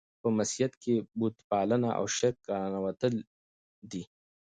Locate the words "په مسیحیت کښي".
0.21-0.95